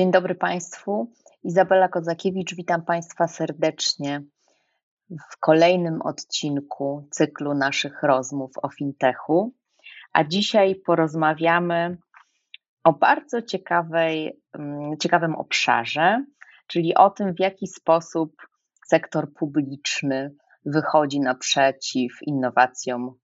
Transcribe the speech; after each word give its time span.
Dzień 0.00 0.10
dobry 0.10 0.34
Państwu. 0.34 1.12
Izabela 1.42 1.88
Kozakiewicz, 1.88 2.54
witam 2.54 2.84
Państwa 2.84 3.28
serdecznie 3.28 4.22
w 5.10 5.38
kolejnym 5.40 6.02
odcinku 6.02 7.08
cyklu 7.10 7.54
naszych 7.54 8.02
rozmów 8.02 8.50
o 8.62 8.68
fintechu. 8.68 9.54
A 10.12 10.24
dzisiaj 10.24 10.74
porozmawiamy 10.74 11.98
o 12.84 12.92
bardzo 12.92 13.42
ciekawej, 13.42 14.40
mm, 14.52 14.98
ciekawym 14.98 15.34
obszarze, 15.34 16.24
czyli 16.66 16.94
o 16.94 17.10
tym, 17.10 17.34
w 17.34 17.40
jaki 17.40 17.66
sposób 17.66 18.32
sektor 18.86 19.32
publiczny 19.32 20.34
wychodzi 20.66 21.20
naprzeciw 21.20 22.12
innowacjom 22.22 23.14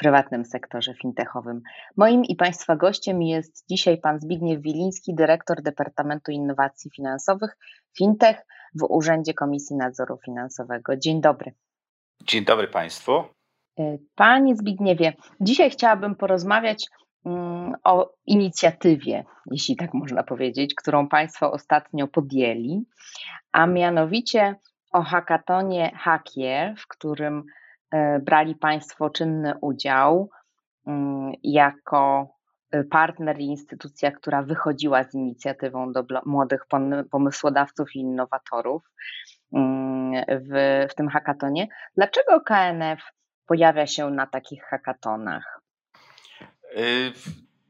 prywatnym 0.00 0.44
sektorze 0.44 0.94
fintechowym. 0.94 1.62
Moim 1.96 2.24
i 2.24 2.36
Państwa 2.36 2.76
gościem 2.76 3.22
jest 3.22 3.64
dzisiaj 3.70 3.98
pan 3.98 4.20
Zbigniew 4.20 4.62
Wiliński, 4.62 5.14
dyrektor 5.14 5.62
Departamentu 5.62 6.32
Innowacji 6.32 6.90
Finansowych 6.96 7.56
Fintech 7.98 8.46
w 8.74 8.82
Urzędzie 8.88 9.34
Komisji 9.34 9.76
Nadzoru 9.76 10.18
Finansowego. 10.24 10.96
Dzień 10.96 11.20
dobry. 11.20 11.52
Dzień 12.24 12.44
dobry 12.44 12.68
Państwu. 12.68 13.12
E, 13.78 13.98
panie 14.14 14.56
Zbigniewie, 14.56 15.12
dzisiaj 15.40 15.70
chciałabym 15.70 16.14
porozmawiać 16.14 16.86
mm, 17.26 17.74
o 17.84 18.12
inicjatywie, 18.26 19.24
jeśli 19.50 19.76
tak 19.76 19.94
można 19.94 20.22
powiedzieć, 20.22 20.74
którą 20.74 21.08
Państwo 21.08 21.52
ostatnio 21.52 22.08
podjęli, 22.08 22.84
a 23.52 23.66
mianowicie 23.66 24.54
o 24.92 25.02
hackatonie 25.02 25.92
Hakier, 25.96 26.76
w 26.76 26.86
którym 26.88 27.44
brali 28.20 28.54
Państwo 28.54 29.10
czynny 29.10 29.54
udział 29.60 30.30
mm, 30.86 31.32
jako 31.42 32.28
e, 32.70 32.84
partner 32.84 33.38
i 33.38 33.44
instytucja, 33.44 34.10
która 34.10 34.42
wychodziła 34.42 35.04
z 35.04 35.14
inicjatywą 35.14 35.92
do 35.92 36.04
młodych 36.26 36.66
pomysłodawców 37.10 37.94
i 37.94 37.98
innowatorów 37.98 38.82
mm, 39.52 40.24
w, 40.28 40.86
w 40.90 40.94
tym 40.94 41.08
hackatonie. 41.08 41.68
Dlaczego 41.96 42.40
KNF 42.40 43.00
pojawia 43.46 43.86
się 43.86 44.10
na 44.10 44.26
takich 44.26 44.64
hackatonach? 44.64 45.60
Y, 46.76 47.12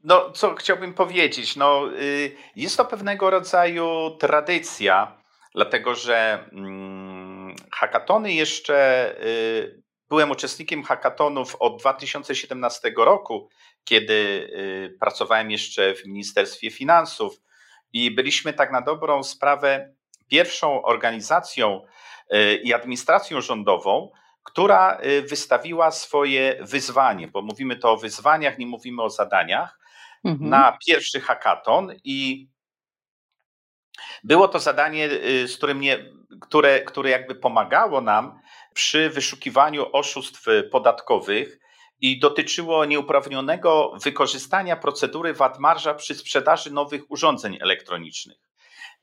no, 0.03 0.31
co 0.31 0.55
chciałbym 0.55 0.93
powiedzieć? 0.93 1.55
No, 1.55 1.89
y, 1.99 2.31
jest 2.55 2.77
to 2.77 2.85
pewnego 2.85 3.29
rodzaju 3.29 4.17
tradycja, 4.19 5.17
dlatego 5.55 5.95
że 5.95 6.45
mm, 6.51 7.55
hackatony 7.71 8.33
jeszcze 8.33 9.09
y, 9.25 9.81
Byłem 10.11 10.31
uczestnikiem 10.31 10.83
hackathonów 10.83 11.55
od 11.59 11.79
2017 11.79 12.93
roku, 12.97 13.49
kiedy 13.83 14.13
y, 14.13 14.97
pracowałem 14.99 15.51
jeszcze 15.51 15.95
w 15.95 16.05
Ministerstwie 16.05 16.71
Finansów 16.71 17.41
i 17.93 18.11
byliśmy 18.11 18.53
tak 18.53 18.71
na 18.71 18.81
dobrą 18.81 19.23
sprawę 19.23 19.93
pierwszą 20.27 20.83
organizacją 20.83 21.81
y, 22.33 22.55
i 22.55 22.73
administracją 22.73 23.41
rządową, 23.41 24.11
która 24.43 24.99
y, 25.05 25.21
wystawiła 25.21 25.91
swoje 25.91 26.57
wyzwanie, 26.61 27.27
bo 27.27 27.41
mówimy 27.41 27.75
to 27.75 27.91
o 27.91 27.97
wyzwaniach, 27.97 28.57
nie 28.57 28.67
mówimy 28.67 29.03
o 29.03 29.09
zadaniach, 29.09 29.79
mhm. 30.23 30.49
na 30.49 30.77
pierwszy 30.87 31.21
hackathon 31.21 31.93
i 32.03 32.47
było 34.23 34.47
to 34.47 34.59
zadanie, 34.59 35.09
z 35.47 35.57
którym 35.57 35.79
nie, 35.81 36.05
które, 36.41 36.81
które 36.81 37.09
jakby 37.09 37.35
pomagało 37.35 38.01
nam 38.01 38.40
przy 38.73 39.09
wyszukiwaniu 39.09 39.85
oszustw 39.91 40.45
podatkowych 40.71 41.59
i 42.01 42.19
dotyczyło 42.19 42.85
nieuprawnionego 42.85 43.93
wykorzystania 44.03 44.75
procedury 44.75 45.33
VAT-marża 45.33 45.93
przy 45.93 46.15
sprzedaży 46.15 46.71
nowych 46.71 47.11
urządzeń 47.11 47.57
elektronicznych. 47.61 48.37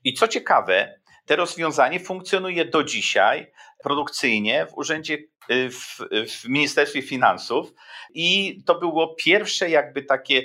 I 0.05 0.15
co 0.15 0.29
ciekawe, 0.29 1.01
to 1.27 1.37
rozwiązanie 1.37 2.01
funkcjonuje 2.01 2.65
do 2.65 2.85
dzisiaj 2.85 3.53
produkcyjnie 3.83 4.67
w 4.67 4.75
urzędzie, 4.75 5.19
w, 5.49 5.99
w 6.31 6.49
Ministerstwie 6.49 7.03
Finansów 7.03 7.73
i 8.15 8.59
to 8.67 8.75
było 8.75 9.15
pierwsze 9.15 9.71
jakby 9.71 10.03
takie 10.03 10.43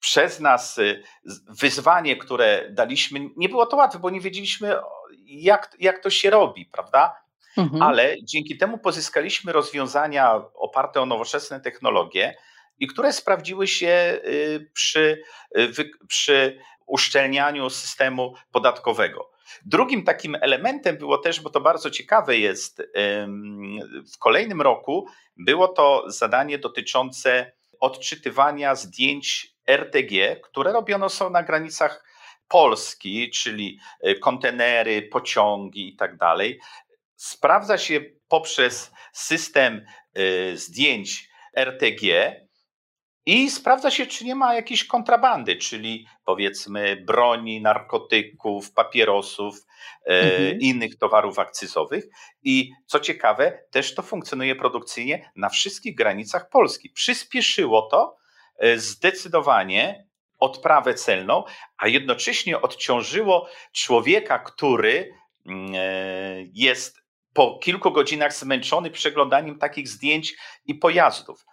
przez 0.00 0.40
nas 0.40 0.80
wyzwanie, 1.48 2.16
które 2.16 2.70
daliśmy. 2.70 3.20
Nie 3.36 3.48
było 3.48 3.66
to 3.66 3.76
łatwe, 3.76 3.98
bo 3.98 4.10
nie 4.10 4.20
wiedzieliśmy, 4.20 4.76
jak, 5.26 5.76
jak 5.80 6.02
to 6.02 6.10
się 6.10 6.30
robi, 6.30 6.66
prawda? 6.66 7.14
Mhm. 7.56 7.82
Ale 7.82 8.16
dzięki 8.22 8.58
temu 8.58 8.78
pozyskaliśmy 8.78 9.52
rozwiązania 9.52 10.34
oparte 10.54 11.00
o 11.00 11.06
nowoczesne 11.06 11.60
technologie 11.60 12.34
i 12.78 12.86
które 12.86 13.12
sprawdziły 13.12 13.66
się 13.66 14.20
y, 14.24 14.70
przy, 14.74 15.22
y, 15.58 15.90
przy 16.08 16.60
uszczelnianiu 16.86 17.70
systemu 17.70 18.34
podatkowego. 18.52 19.30
Drugim 19.66 20.04
takim 20.04 20.36
elementem 20.40 20.96
było 20.96 21.18
też, 21.18 21.40
bo 21.40 21.50
to 21.50 21.60
bardzo 21.60 21.90
ciekawe 21.90 22.38
jest, 22.38 22.82
w 24.14 24.18
kolejnym 24.18 24.62
roku 24.62 25.06
było 25.36 25.68
to 25.68 26.04
zadanie 26.06 26.58
dotyczące 26.58 27.52
odczytywania 27.80 28.74
zdjęć 28.74 29.54
RTG, 29.66 30.40
które 30.42 30.72
robione 30.72 31.08
są 31.08 31.30
na 31.30 31.42
granicach 31.42 32.04
Polski, 32.48 33.30
czyli 33.30 33.78
y, 34.06 34.14
kontenery, 34.14 35.02
pociągi 35.02 35.88
i 35.88 35.96
tak 35.96 36.16
dalej 36.16 36.60
sprawdza 37.20 37.78
się 37.78 38.00
poprzez 38.28 38.92
system 39.12 39.86
y, 40.18 40.56
zdjęć 40.56 41.28
RTG 41.56 42.36
i 43.26 43.50
sprawdza 43.50 43.90
się, 43.90 44.06
czy 44.06 44.24
nie 44.24 44.34
ma 44.34 44.54
jakiejś 44.54 44.84
kontrabandy, 44.84 45.56
czyli 45.56 46.06
powiedzmy 46.24 46.96
broni, 46.96 47.62
narkotyków, 47.62 48.72
papierosów, 48.72 49.58
y, 49.58 50.12
mhm. 50.12 50.60
innych 50.60 50.98
towarów 50.98 51.38
akcyzowych. 51.38 52.04
I 52.42 52.70
co 52.86 53.00
ciekawe, 53.00 53.62
też 53.70 53.94
to 53.94 54.02
funkcjonuje 54.02 54.56
produkcyjnie 54.56 55.30
na 55.36 55.48
wszystkich 55.48 55.96
granicach 55.96 56.48
Polski. 56.48 56.90
Przyspieszyło 56.90 57.88
to 57.90 58.16
y, 58.64 58.78
zdecydowanie 58.78 60.06
odprawę 60.38 60.94
celną, 60.94 61.44
a 61.76 61.88
jednocześnie 61.88 62.60
odciążyło 62.60 63.48
człowieka, 63.72 64.38
który 64.38 65.12
mm, 65.46 65.72
jest 66.54 66.99
po 67.34 67.58
kilku 67.62 67.90
godzinach 67.90 68.34
zmęczony 68.34 68.90
przeglądaniem 68.90 69.58
takich 69.58 69.88
zdjęć 69.88 70.36
i 70.66 70.74
pojazdów. 70.74 71.44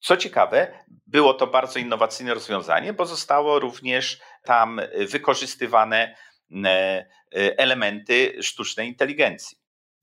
Co 0.00 0.16
ciekawe, 0.16 0.78
było 1.06 1.34
to 1.34 1.46
bardzo 1.46 1.78
innowacyjne 1.78 2.34
rozwiązanie, 2.34 2.92
bo 2.92 3.06
zostało 3.06 3.58
również 3.58 4.20
tam 4.44 4.80
wykorzystywane 5.08 6.16
e, 6.64 7.04
elementy 7.34 8.36
sztucznej 8.42 8.88
inteligencji. 8.88 9.58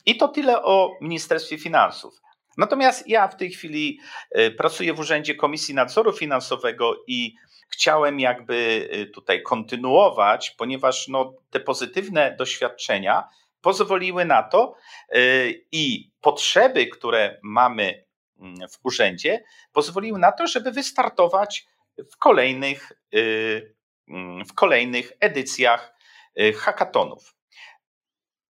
I 0.05 0.17
to 0.17 0.27
tyle 0.27 0.63
o 0.63 0.97
Ministerstwie 1.01 1.57
Finansów. 1.57 2.21
Natomiast 2.57 3.07
ja 3.07 3.27
w 3.27 3.37
tej 3.37 3.51
chwili 3.51 3.99
e, 4.31 4.51
pracuję 4.51 4.93
w 4.93 4.99
Urzędzie 4.99 5.35
Komisji 5.35 5.75
Nadzoru 5.75 6.13
Finansowego 6.13 6.95
i 7.07 7.35
chciałem 7.69 8.19
jakby 8.19 8.89
e, 8.91 9.05
tutaj 9.05 9.43
kontynuować, 9.43 10.51
ponieważ 10.51 11.07
no, 11.07 11.33
te 11.49 11.59
pozytywne 11.59 12.35
doświadczenia 12.39 13.23
pozwoliły 13.61 14.25
na 14.25 14.43
to 14.43 14.75
y, 15.15 15.65
i 15.71 16.11
potrzeby, 16.21 16.87
które 16.87 17.39
mamy 17.43 18.05
mm, 18.39 18.55
w 18.69 18.79
urzędzie, 18.83 19.43
pozwoliły 19.73 20.19
na 20.19 20.31
to, 20.31 20.47
żeby 20.47 20.71
wystartować 20.71 21.65
w 22.11 22.17
kolejnych, 22.17 22.91
y, 23.15 23.75
mm, 24.07 24.45
w 24.45 24.53
kolejnych 24.53 25.11
edycjach 25.19 25.93
y, 26.39 26.53
hackathonów. 26.53 27.35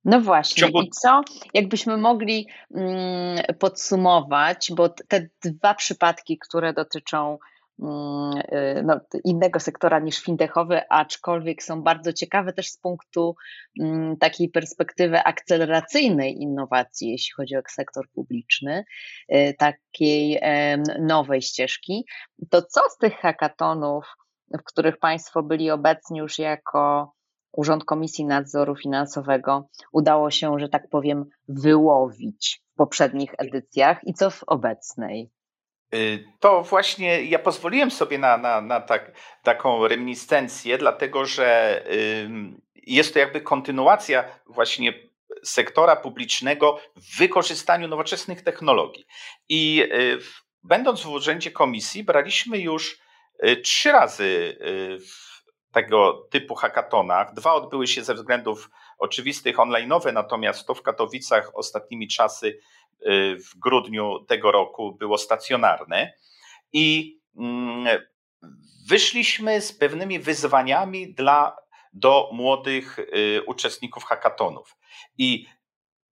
No 0.06 0.22
właśnie, 0.22 0.68
i 0.68 0.90
co? 0.90 1.22
Jakbyśmy 1.54 1.98
mogli 1.98 2.48
mm, 2.76 3.40
podsumować, 3.60 4.72
bo 4.76 4.90
te 4.90 5.28
dwa 5.44 5.74
przypadki, 5.74 6.38
które 6.38 6.74
dotyczą 6.74 7.38
no, 8.84 9.00
innego 9.24 9.60
sektora 9.60 10.00
niż 10.00 10.20
fintechowy, 10.20 10.90
aczkolwiek 10.90 11.64
są 11.64 11.84
bardzo 11.84 12.14
ciekawe 12.14 12.54
też 12.54 12.70
z 12.70 12.78
punktu 12.78 13.36
mm, 13.80 14.18
takiej 14.18 14.50
perspektywy 14.50 15.20
akceleracyjnej 15.24 16.42
innowacji, 16.42 17.12
jeśli 17.12 17.34
chodzi 17.34 17.56
o 17.56 17.62
sektor 17.70 18.10
publiczny, 18.14 18.86
y, 19.34 19.56
takiej 19.58 20.42
nowej 21.00 21.42
ścieżki. 21.42 22.06
To 22.50 22.62
co 22.62 22.82
z 22.90 22.98
tych 22.98 23.14
hackatonów, 23.14 24.06
w 24.60 24.64
których 24.64 24.98
Państwo 24.98 25.44
byli 25.44 25.72
obecni 25.72 26.20
już 26.20 26.40
jako 26.40 27.14
Urząd 27.52 27.86
Komisji 27.86 28.26
Nadzoru 28.26 28.76
Finansowego 28.76 29.70
udało 29.92 30.32
się, 30.32 30.60
że 30.60 30.70
tak 30.70 30.90
powiem, 30.90 31.26
wyłowić 31.48 32.64
w 32.74 32.76
poprzednich 32.76 33.32
edycjach 33.38 34.00
i 34.04 34.14
co 34.14 34.30
w 34.30 34.44
obecnej? 34.48 35.32
Y, 35.96 36.24
to 36.40 36.64
właśnie 36.64 37.24
ja 37.24 37.40
pozwoliłem 37.40 37.92
sobie 37.92 38.18
na, 38.18 38.38
na, 38.38 38.62
na 38.62 38.82
tak, 38.82 39.12
taką 39.44 39.88
reminiscencję, 39.88 40.78
dlatego 40.78 41.26
że 41.26 41.84
jest 42.76 43.14
to 43.14 43.20
jakby 43.20 43.42
kontynuacja 43.42 44.24
właśnie 44.46 44.94
sektora 45.44 45.96
publicznego 45.96 46.80
w 46.96 47.18
wykorzystaniu 47.18 47.88
nowoczesnych 47.88 48.42
technologii. 48.42 49.06
I 49.50 49.84
y, 49.94 50.20
będąc 50.64 51.02
w 51.02 51.10
urzędzie 51.10 51.52
komisji, 51.52 52.04
braliśmy 52.04 52.60
już 52.60 53.00
y, 53.46 53.58
trzy 53.58 53.92
razy 53.92 54.58
w 55.00 55.32
tego 55.72 56.28
typu 56.30 56.56
hackathonach. 56.56 57.34
Dwa 57.34 57.54
odbyły 57.54 57.88
się 57.88 58.04
ze 58.04 58.14
względów 58.14 58.70
oczywistych 58.98 59.58
online'owe, 59.58 60.14
natomiast 60.14 60.68
to 60.68 60.76
w 60.76 60.82
Katowicach 60.82 61.52
ostatnimi 61.54 62.08
czasy 62.08 62.60
w 63.52 63.60
grudniu 63.60 64.26
tego 64.28 64.52
roku 64.52 64.96
było 65.00 65.18
stacjonarne 65.18 66.14
i 66.74 67.18
mm, 67.38 68.00
wyszliśmy 68.90 69.62
z 69.62 69.74
pewnymi 69.74 70.20
wyzwaniami 70.20 71.14
dla, 71.14 71.56
do 71.94 72.30
młodych 72.34 73.00
y, 73.00 73.42
uczestników 73.48 74.04
hackathonów. 74.04 74.78
I 75.18 75.46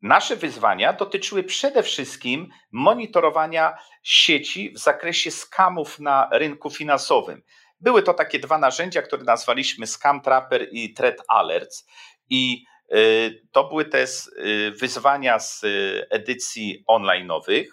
nasze 0.01 0.35
wyzwania 0.35 0.93
dotyczyły 0.93 1.43
przede 1.43 1.83
wszystkim 1.83 2.49
monitorowania 2.71 3.77
sieci 4.03 4.71
w 4.71 4.77
zakresie 4.77 5.31
skamów 5.31 5.99
na 5.99 6.29
rynku 6.31 6.69
finansowym. 6.69 7.41
Były 7.79 8.03
to 8.03 8.13
takie 8.13 8.39
dwa 8.39 8.57
narzędzia, 8.57 9.01
które 9.01 9.23
nazwaliśmy 9.23 9.87
Scam 9.87 10.21
Trapper 10.21 10.67
i 10.71 10.93
Threat 10.93 11.17
Alerts. 11.27 11.87
I 12.29 12.63
Y, 12.63 12.78
to 13.51 13.63
były 13.63 13.85
te 13.85 14.03
y, 14.03 14.71
wyzwania 14.71 15.39
z 15.39 15.63
y, 15.63 16.07
edycji 16.09 16.83
online'owych. 16.87 17.65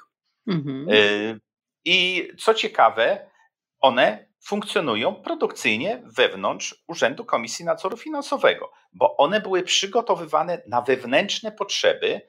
Mhm. 0.47 0.87
I 1.85 2.29
co 2.39 2.55
ciekawe, 2.55 3.31
one 3.81 4.27
funkcjonują 4.47 5.15
produkcyjnie 5.15 6.03
wewnątrz 6.17 6.85
Urzędu 6.87 7.25
Komisji 7.25 7.65
Nadzoru 7.65 7.97
Finansowego, 7.97 8.73
bo 8.93 9.17
one 9.17 9.41
były 9.41 9.63
przygotowywane 9.63 10.63
na 10.67 10.83
wewnętrzne 10.83 11.53
potrzeby 11.53 12.21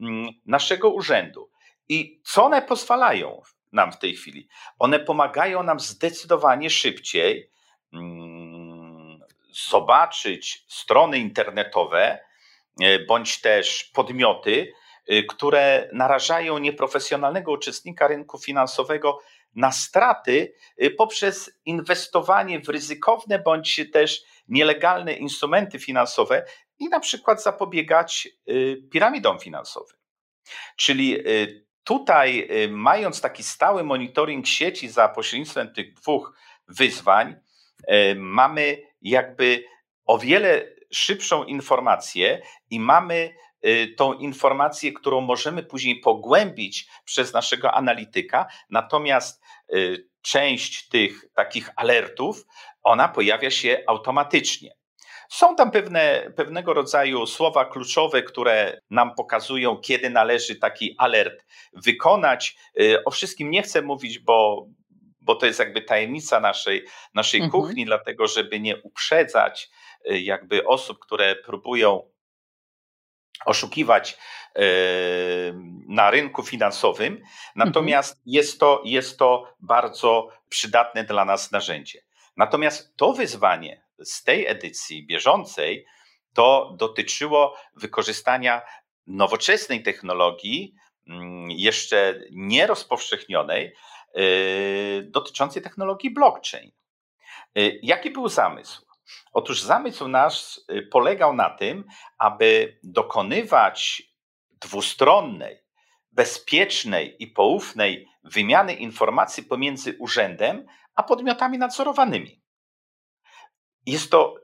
mm, 0.00 0.30
naszego 0.46 0.90
urzędu. 0.90 1.50
I 1.88 2.20
co 2.24 2.44
one 2.44 2.62
pozwalają 2.62 3.42
nam 3.72 3.92
w 3.92 3.98
tej 3.98 4.16
chwili? 4.16 4.48
One 4.78 4.98
pomagają 4.98 5.62
nam 5.62 5.80
zdecydowanie 5.80 6.70
szybciej 6.70 7.50
mm, 7.92 9.20
zobaczyć 9.70 10.64
strony 10.68 11.18
internetowe, 11.18 12.29
bądź 13.08 13.40
też 13.40 13.90
podmioty, 13.94 14.72
e, 15.06 15.22
które 15.22 15.88
narażają 15.92 16.58
nieprofesjonalnego 16.58 17.52
uczestnika 17.52 18.08
rynku 18.08 18.38
finansowego 18.38 19.20
na 19.54 19.72
straty 19.72 20.54
e, 20.78 20.90
poprzez 20.90 21.60
inwestowanie 21.64 22.60
w 22.60 22.68
ryzykowne 22.68 23.38
bądź 23.38 23.80
też 23.92 24.22
nielegalne 24.48 25.12
instrumenty 25.12 25.78
finansowe 25.78 26.44
i 26.78 26.88
na 26.88 27.00
przykład 27.00 27.42
zapobiegać 27.42 28.28
piramidom 28.92 29.38
finansowym. 29.38 29.98
Czyli 30.76 31.16
tutaj, 31.84 32.48
mając 32.70 33.20
taki 33.20 33.42
stały 33.42 33.84
monitoring 33.84 34.46
sieci 34.46 34.88
za 34.88 35.08
pośrednictwem 35.08 35.74
tych 35.74 35.94
dwóch 35.94 36.32
wyzwań, 36.68 37.36
mamy 38.16 38.82
jakby 39.02 39.64
o 40.06 40.18
wiele 40.18 40.64
szybszą 40.92 41.44
informację 41.44 42.42
i 42.70 42.80
mamy 42.80 43.34
y, 43.64 43.94
tą 43.96 44.12
informację, 44.12 44.92
którą 44.92 45.20
możemy 45.20 45.62
później 45.62 46.00
pogłębić 46.00 46.88
przez 47.04 47.32
naszego 47.32 47.72
analityka, 47.72 48.46
natomiast 48.70 49.42
y, 49.74 50.08
część 50.22 50.88
tych 50.88 51.24
takich 51.34 51.70
alertów, 51.76 52.46
ona 52.82 53.08
pojawia 53.08 53.50
się 53.50 53.82
automatycznie. 53.86 54.80
Są 55.28 55.56
tam 55.56 55.70
pewne, 55.70 56.32
pewnego 56.36 56.74
rodzaju 56.74 57.26
słowa 57.26 57.64
kluczowe, 57.64 58.22
które 58.22 58.80
nam 58.90 59.14
pokazują, 59.14 59.76
kiedy 59.76 60.10
należy 60.10 60.56
taki 60.56 60.94
alert 60.98 61.46
wykonać. 61.72 62.56
Y, 62.80 63.04
o 63.04 63.10
wszystkim 63.10 63.50
nie 63.50 63.62
chcę 63.62 63.82
mówić, 63.82 64.18
bo, 64.18 64.66
bo 65.20 65.34
to 65.34 65.46
jest 65.46 65.58
jakby 65.58 65.82
tajemnica 65.82 66.40
naszej, 66.40 66.84
naszej 67.14 67.40
mhm. 67.40 67.50
kuchni, 67.50 67.84
dlatego 67.84 68.26
żeby 68.26 68.60
nie 68.60 68.76
uprzedzać 68.82 69.70
jakby 70.04 70.66
osób, 70.66 70.98
które 70.98 71.36
próbują 71.36 72.10
oszukiwać 73.46 74.18
y, 74.58 74.62
na 75.88 76.10
rynku 76.10 76.42
finansowym, 76.42 77.22
natomiast 77.56 78.12
mhm. 78.12 78.22
jest, 78.26 78.60
to, 78.60 78.82
jest 78.84 79.18
to 79.18 79.54
bardzo 79.60 80.28
przydatne 80.48 81.04
dla 81.04 81.24
nas 81.24 81.52
narzędzie. 81.52 82.02
Natomiast 82.36 82.96
to 82.96 83.12
wyzwanie 83.12 83.82
z 84.04 84.24
tej 84.24 84.46
edycji 84.46 85.06
bieżącej 85.06 85.86
to 86.34 86.74
dotyczyło 86.78 87.56
wykorzystania 87.76 88.62
nowoczesnej 89.06 89.82
technologii, 89.82 90.74
mm, 91.06 91.50
jeszcze 91.50 92.20
nie 92.30 92.66
rozpowszechnionej, 92.66 93.74
y, 94.18 95.06
dotyczącej 95.10 95.62
technologii 95.62 96.10
blockchain. 96.10 96.70
Jaki 97.82 98.10
był 98.10 98.28
zamysł? 98.28 98.89
Otóż 99.32 99.62
zamysł 99.62 100.08
nasz 100.08 100.60
y, 100.72 100.82
polegał 100.82 101.34
na 101.34 101.50
tym, 101.50 101.84
aby 102.18 102.78
dokonywać 102.82 104.02
dwustronnej, 104.60 105.58
bezpiecznej 106.12 107.16
i 107.22 107.26
poufnej 107.26 108.08
wymiany 108.24 108.74
informacji 108.74 109.42
pomiędzy 109.42 109.96
urzędem 109.98 110.66
a 110.94 111.02
podmiotami 111.02 111.58
nadzorowanymi. 111.58 112.42
Jest 113.86 114.10
to 114.10 114.34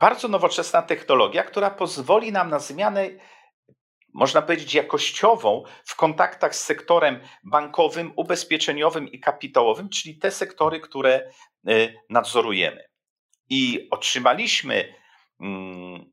bardzo 0.00 0.28
nowoczesna 0.28 0.82
technologia, 0.82 1.42
która 1.42 1.70
pozwoli 1.70 2.32
nam 2.32 2.50
na 2.50 2.58
zmianę, 2.58 3.10
można 4.14 4.42
powiedzieć, 4.42 4.74
jakościową 4.74 5.62
w 5.84 5.96
kontaktach 5.96 6.56
z 6.56 6.64
sektorem 6.64 7.20
bankowym, 7.44 8.12
ubezpieczeniowym 8.16 9.08
i 9.08 9.20
kapitałowym, 9.20 9.88
czyli 9.88 10.18
te 10.18 10.30
sektory, 10.30 10.80
które 10.80 11.30
y, 11.68 11.94
nadzorujemy. 12.10 12.93
I 13.48 13.88
otrzymaliśmy 13.90 14.94
mm, 15.40 16.12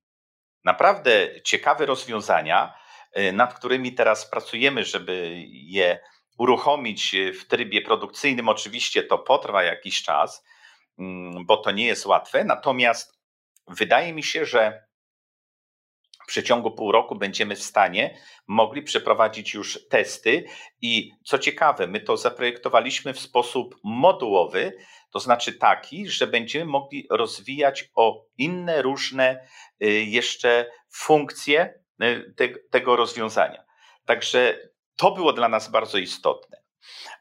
naprawdę 0.63 1.41
ciekawe 1.41 1.85
rozwiązania, 1.85 2.73
y, 3.17 3.33
nad 3.33 3.53
którymi 3.53 3.93
teraz 3.93 4.29
pracujemy, 4.29 4.83
żeby 4.83 5.43
je 5.47 5.99
uruchomić 6.37 7.15
w 7.39 7.47
trybie 7.47 7.81
produkcyjnym. 7.81 8.49
Oczywiście 8.49 9.03
to 9.03 9.17
potrwa 9.17 9.63
jakiś 9.63 10.03
czas, 10.03 10.43
mm, 10.99 11.45
bo 11.45 11.57
to 11.57 11.71
nie 11.71 11.85
jest 11.85 12.05
łatwe. 12.05 12.43
Natomiast 12.43 13.19
wydaje 13.67 14.13
mi 14.13 14.23
się, 14.23 14.45
że 14.45 14.83
w 16.23 16.27
przeciągu 16.27 16.71
pół 16.71 16.91
roku 16.91 17.15
będziemy 17.15 17.55
w 17.55 17.63
stanie 17.63 18.17
mogli 18.47 18.81
przeprowadzić 18.81 19.53
już 19.53 19.87
testy 19.89 20.43
i 20.81 21.11
co 21.25 21.39
ciekawe, 21.39 21.87
my 21.87 21.99
to 21.99 22.17
zaprojektowaliśmy 22.17 23.13
w 23.13 23.19
sposób 23.19 23.75
modułowy, 23.83 24.77
to 25.11 25.19
znaczy 25.19 25.53
taki, 25.53 26.09
że 26.09 26.27
będziemy 26.27 26.65
mogli 26.65 27.07
rozwijać 27.09 27.89
o 27.95 28.25
inne 28.37 28.81
różne 28.81 29.47
y, 29.83 29.87
jeszcze 29.89 30.71
funkcje 30.89 31.73
y, 32.03 32.33
te, 32.37 32.49
tego 32.49 32.95
rozwiązania. 32.95 33.63
Także 34.05 34.57
to 34.95 35.11
było 35.11 35.33
dla 35.33 35.49
nas 35.49 35.71
bardzo 35.71 35.97
istotne. 35.97 36.61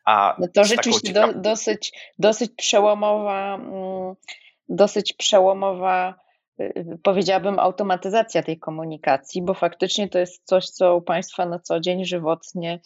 A 0.05 0.37
no 0.39 0.47
to 0.55 0.65
rzeczywiście 0.65 1.13
do, 1.13 1.33
dosyć, 1.35 1.93
dosyć 2.19 2.53
przełomowa, 2.57 3.55
mm, 3.55 4.15
dosyć 4.69 5.13
przełomowa 5.13 6.15
y, 6.61 6.99
powiedziałabym, 7.03 7.59
automatyzacja 7.59 8.43
tej 8.43 8.59
komunikacji, 8.59 9.43
bo 9.43 9.55
faktycznie 9.55 10.09
to 10.09 10.19
jest 10.19 10.45
coś, 10.45 10.71
co 10.71 10.97
u 10.97 11.03
Państwa 11.03 11.47
na 11.47 11.59
co 11.59 11.81
dzień 11.81 12.05
żywotnie 12.05 12.81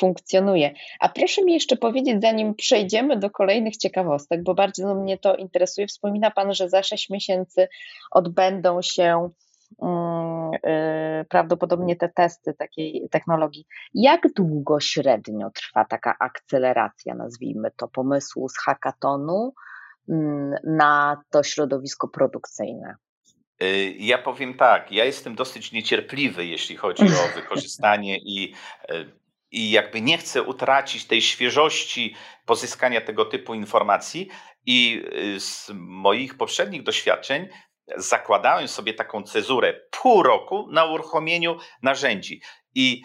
funkcjonuje. 0.00 0.74
A 1.00 1.08
proszę 1.08 1.44
mi 1.44 1.52
jeszcze 1.52 1.76
powiedzieć, 1.76 2.22
zanim 2.22 2.54
przejdziemy 2.54 3.16
do 3.16 3.30
kolejnych 3.30 3.76
ciekawostek, 3.76 4.42
bo 4.42 4.54
bardzo 4.54 4.94
mnie 4.94 5.18
to 5.18 5.36
interesuje. 5.36 5.86
Wspomina 5.86 6.30
Pan, 6.30 6.54
że 6.54 6.68
za 6.68 6.82
6 6.82 7.10
miesięcy 7.10 7.68
odbędą 8.10 8.82
się 8.82 9.30
yy, 9.82 11.24
prawdopodobnie 11.28 11.96
te 11.96 12.08
testy 12.08 12.54
takiej 12.54 13.08
technologii. 13.10 13.66
Jak 13.94 14.20
długo 14.36 14.80
średnio 14.80 15.50
trwa 15.50 15.84
taka 15.84 16.16
akceleracja, 16.18 17.14
nazwijmy 17.14 17.70
to, 17.76 17.88
pomysłu 17.88 18.48
z 18.48 18.58
hackatonu 18.58 19.54
yy, 20.08 20.16
na 20.64 21.22
to 21.30 21.42
środowisko 21.42 22.08
produkcyjne? 22.08 22.96
Y, 23.62 23.94
ja 23.98 24.18
powiem 24.18 24.54
tak, 24.54 24.92
ja 24.92 25.04
jestem 25.04 25.34
dosyć 25.34 25.72
niecierpliwy, 25.72 26.46
jeśli 26.46 26.76
chodzi 26.76 27.02
o 27.02 27.28
wykorzystanie 27.40 28.18
i 28.18 28.54
y, 28.90 29.21
i 29.52 29.70
jakby 29.70 30.00
nie 30.00 30.18
chcę 30.18 30.42
utracić 30.42 31.04
tej 31.04 31.22
świeżości 31.22 32.14
pozyskania 32.46 33.00
tego 33.00 33.24
typu 33.24 33.54
informacji. 33.54 34.28
I 34.66 35.02
y, 35.36 35.40
z 35.40 35.70
moich 35.74 36.36
poprzednich 36.36 36.82
doświadczeń 36.82 37.48
zakładałem 37.96 38.68
sobie 38.68 38.94
taką 38.94 39.22
cezurę 39.22 39.80
pół 39.90 40.22
roku 40.22 40.68
na 40.70 40.84
uruchomieniu 40.84 41.58
narzędzi. 41.82 42.40
I 42.74 43.02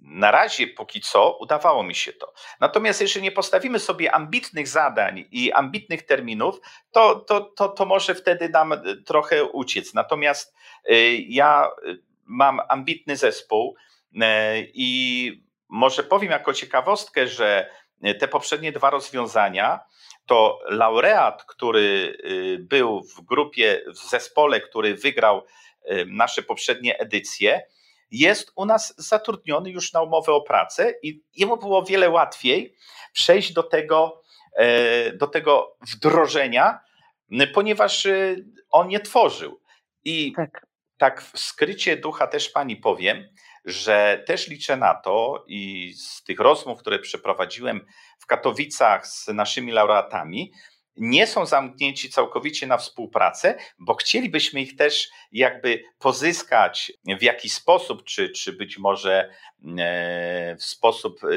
na 0.00 0.30
razie, 0.30 0.66
póki 0.66 1.00
co, 1.00 1.38
udawało 1.40 1.82
mi 1.82 1.94
się 1.94 2.12
to. 2.12 2.32
Natomiast 2.60 3.00
jeżeli 3.00 3.22
nie 3.22 3.32
postawimy 3.32 3.78
sobie 3.78 4.12
ambitnych 4.12 4.68
zadań 4.68 5.24
i 5.30 5.52
ambitnych 5.52 6.06
terminów, 6.06 6.60
to, 6.90 7.14
to, 7.14 7.40
to, 7.40 7.68
to 7.68 7.86
może 7.86 8.14
wtedy 8.14 8.48
nam 8.48 8.74
trochę 9.06 9.44
uciec. 9.44 9.94
Natomiast 9.94 10.54
ja 11.28 11.68
mam 12.24 12.60
ambitny 12.68 13.16
zespół 13.16 13.76
i 14.74 15.42
może 15.68 16.02
powiem 16.02 16.30
jako 16.30 16.52
ciekawostkę, 16.52 17.26
że 17.26 17.70
te 18.20 18.28
poprzednie 18.28 18.72
dwa 18.72 18.90
rozwiązania 18.90 19.80
to 20.26 20.58
laureat, 20.68 21.44
który 21.44 22.18
y, 22.24 22.58
był 22.58 23.02
w 23.02 23.20
grupie, 23.20 23.82
w 23.86 24.10
zespole, 24.10 24.60
który 24.60 24.94
wygrał 24.94 25.44
y, 25.90 26.06
nasze 26.08 26.42
poprzednie 26.42 26.98
edycje, 26.98 27.62
jest 28.10 28.52
u 28.56 28.64
nas 28.64 28.94
zatrudniony 28.98 29.70
już 29.70 29.92
na 29.92 30.02
umowę 30.02 30.32
o 30.32 30.40
pracę 30.40 30.94
i 31.02 31.22
jemu 31.36 31.56
było 31.56 31.82
wiele 31.82 32.10
łatwiej 32.10 32.74
przejść 33.12 33.52
do 33.52 33.62
tego, 33.62 34.22
e, 34.56 35.12
do 35.12 35.26
tego 35.26 35.76
wdrożenia, 35.92 36.80
ponieważ 37.54 38.06
y, 38.06 38.44
on 38.70 38.88
nie 38.88 39.00
tworzył. 39.00 39.60
I 40.04 40.32
tak. 40.36 40.66
tak 40.98 41.22
w 41.22 41.38
skrycie 41.38 41.96
ducha 41.96 42.26
też 42.26 42.48
pani 42.48 42.76
powiem, 42.76 43.28
że 43.68 44.22
też 44.26 44.48
liczę 44.48 44.76
na 44.76 44.94
to 44.94 45.44
i 45.46 45.92
z 45.96 46.22
tych 46.22 46.40
rozmów, 46.40 46.80
które 46.80 46.98
przeprowadziłem 46.98 47.86
w 48.18 48.26
Katowicach 48.26 49.06
z 49.06 49.28
naszymi 49.28 49.72
laureatami, 49.72 50.52
nie 50.96 51.26
są 51.26 51.46
zamknięci 51.46 52.10
całkowicie 52.10 52.66
na 52.66 52.76
współpracę, 52.76 53.58
bo 53.78 53.94
chcielibyśmy 53.94 54.60
ich 54.60 54.76
też 54.76 55.08
jakby 55.32 55.84
pozyskać 55.98 56.92
w 57.18 57.22
jakiś 57.22 57.52
sposób, 57.52 58.04
czy, 58.04 58.30
czy 58.30 58.52
być 58.52 58.78
może 58.78 59.30
e, 59.78 60.56
w 60.56 60.64
sposób, 60.64 61.24
e, 61.24 61.28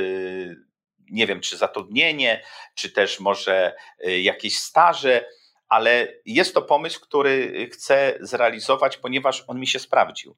nie 1.10 1.28
wiem, 1.28 1.42
czy 1.42 1.58
zatrudnienie, 1.58 2.44
czy 2.76 2.92
też 2.92 3.20
może 3.20 3.76
e, 4.00 4.20
jakieś 4.22 4.60
staże, 4.60 5.26
ale 5.70 6.08
jest 6.26 6.54
to 6.54 6.62
pomysł, 6.62 7.02
który 7.02 7.70
chcę 7.74 8.18
zrealizować, 8.20 8.98
ponieważ 8.98 9.44
on 9.48 9.60
mi 9.60 9.68
się 9.68 9.80
sprawdził. 9.80 10.38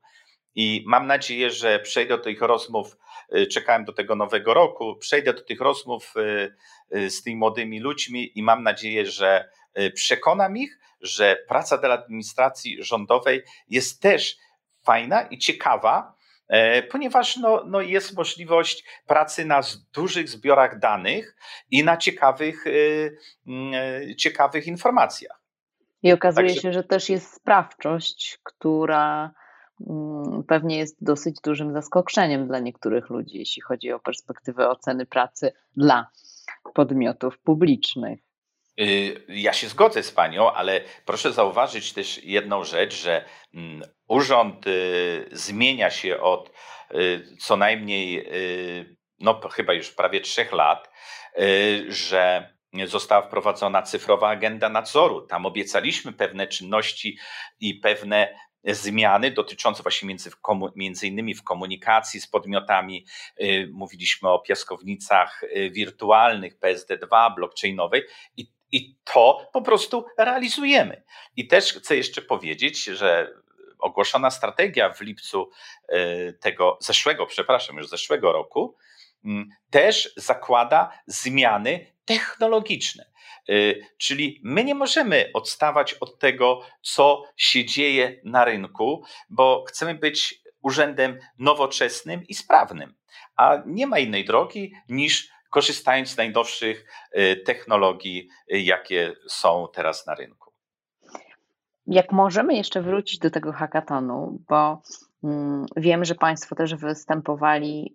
I 0.56 0.84
mam 0.88 1.08
nadzieję, 1.08 1.50
że 1.50 1.80
przejdę 1.80 2.18
do 2.18 2.24
tych 2.24 2.42
rozmów, 2.42 2.98
y, 3.36 3.48
czekałem 3.48 3.86
do 3.86 3.94
tego 3.94 4.16
nowego 4.16 4.54
roku, 4.54 4.96
przejdę 4.96 5.34
do 5.34 5.42
tych 5.42 5.62
rozmów 5.62 6.14
y, 6.18 6.98
y, 6.98 7.10
z 7.10 7.24
tymi 7.24 7.36
młodymi 7.36 7.80
ludźmi 7.80 8.40
i 8.40 8.44
mam 8.44 8.64
nadzieję, 8.64 9.06
że 9.06 9.50
przekonam 9.96 10.58
ich, 10.58 10.80
że 11.02 11.38
praca 11.48 11.78
dla 11.78 11.94
administracji 11.94 12.84
rządowej 12.84 13.44
jest 13.70 14.02
też 14.02 14.38
fajna 14.84 15.22
i 15.22 15.38
ciekawa, 15.38 16.16
e, 16.48 16.84
ponieważ 16.84 17.38
no, 17.38 17.64
no 17.66 17.82
jest 17.82 18.18
możliwość 18.18 18.84
pracy 19.08 19.46
na 19.46 19.62
dużych 19.94 20.30
zbiorach 20.30 20.80
danych 20.80 21.36
i 21.72 21.84
na 21.84 21.98
ciekawych, 21.98 22.66
ciekawych 24.18 24.68
informacjach. 24.68 25.42
I 26.04 26.12
okazuje 26.12 26.48
Także... 26.48 26.62
się, 26.62 26.74
że 26.74 26.84
też 26.84 27.10
jest 27.10 27.34
sprawczość, 27.34 28.40
która 28.44 29.34
pewnie 30.48 30.78
jest 30.78 31.04
dosyć 31.04 31.36
dużym 31.44 31.74
zaskoczeniem 31.74 32.48
dla 32.48 32.60
niektórych 32.60 33.10
ludzi, 33.10 33.38
jeśli 33.38 33.62
chodzi 33.62 33.92
o 33.92 34.00
perspektywę 34.00 34.70
oceny 34.70 35.06
pracy 35.06 35.52
dla 35.78 36.08
podmiotów 36.74 37.40
publicznych. 37.40 38.20
Y, 38.82 39.26
ja 39.28 39.54
się 39.54 39.68
zgodzę 39.68 40.04
z 40.04 40.12
panią, 40.12 40.52
ale 40.52 40.82
proszę 41.06 41.34
zauważyć 41.34 41.94
też 41.94 42.24
jedną 42.24 42.64
rzecz, 42.64 43.04
że 43.04 43.26
mm, 43.54 43.82
urząd 44.08 44.68
y, 44.68 45.30
zmienia 45.32 45.90
się 45.90 46.20
od 46.20 46.52
y, 46.92 47.38
co 47.40 47.58
najmniej, 47.58 48.30
no 49.20 49.40
chyba 49.52 49.74
już 49.74 49.92
prawie 49.92 50.22
trzech 50.22 50.52
lat, 50.52 50.90
że 51.88 52.54
została 52.86 53.22
wprowadzona 53.22 53.82
cyfrowa 53.82 54.30
agenda 54.30 54.70
nadzoru. 54.70 55.22
Tam 55.22 55.46
obiecaliśmy 55.46 56.14
pewne 56.14 56.48
czynności 56.48 57.18
i 57.60 57.76
pewne 57.76 58.36
zmiany 58.66 59.32
dotyczące 59.32 59.84
właśnie 59.84 60.08
między, 60.08 60.32
między 60.76 61.08
innymi 61.08 61.36
w 61.36 61.44
komunikacji 61.44 62.22
z 62.22 62.28
podmiotami. 62.28 63.06
Y, 63.42 63.70
mówiliśmy 63.74 64.30
o 64.30 64.40
piaskownicach 64.40 65.44
y, 65.44 65.72
wirtualnych, 65.72 66.60
PSD2, 66.60 67.36
blockchainowej 67.36 68.04
i, 68.38 68.48
i 68.72 68.96
to 69.04 69.50
po 69.54 69.62
prostu 69.62 70.06
realizujemy. 70.18 71.04
I 71.36 71.48
też 71.48 71.74
chcę 71.74 71.96
jeszcze 71.96 72.22
powiedzieć, 72.22 72.84
że 72.84 73.34
ogłoszona 73.80 74.32
strategia 74.32 74.94
w 74.94 75.02
lipcu 75.02 75.50
y, 75.94 76.38
tego 76.42 76.78
zeszłego, 76.82 77.26
przepraszam, 77.26 77.78
już 77.78 77.90
zeszłego 77.90 78.32
roku, 78.32 78.78
mm, 79.26 79.50
też 79.70 80.14
zakłada 80.18 81.00
zmiany 81.08 81.94
technologiczne. 82.06 83.13
Y, 83.50 83.86
czyli 83.98 84.42
my 84.44 84.64
nie 84.64 84.76
możemy 84.76 85.30
odstawać 85.34 85.94
od 85.94 86.20
tego, 86.20 86.62
co 86.82 87.24
się 87.38 87.66
dzieje 87.66 88.22
na 88.24 88.46
rynku, 88.46 89.04
bo 89.30 89.64
chcemy 89.68 89.96
być 89.96 90.42
urzędem 90.62 91.20
nowoczesnym 91.40 92.24
i 92.28 92.34
sprawnym. 92.34 92.94
A 93.36 93.58
nie 93.66 93.88
ma 93.88 94.00
innej 94.00 94.26
drogi 94.26 94.74
niż 94.90 95.30
korzystając 95.50 96.10
z 96.10 96.18
najnowszych 96.18 96.86
y, 97.18 97.36
technologii, 97.46 98.30
y, 98.54 98.60
jakie 98.60 99.14
są 99.28 99.68
teraz 99.74 100.08
na 100.08 100.16
rynku. 100.16 100.52
Jak 101.88 102.12
możemy 102.12 102.54
jeszcze 102.54 102.82
wrócić 102.82 103.20
do 103.20 103.30
tego 103.30 103.52
hackatonu, 103.52 104.40
bo 104.50 104.82
mm, 105.24 105.66
wiem, 105.78 106.06
że 106.06 106.16
Państwo 106.16 106.56
też 106.56 106.76
występowali 106.76 107.94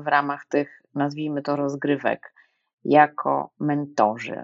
w 0.00 0.06
ramach 0.06 0.46
tych, 0.46 0.82
nazwijmy 0.94 1.42
to, 1.42 1.56
rozgrywek 1.56 2.35
jako 2.84 3.50
mentorzy 3.60 4.42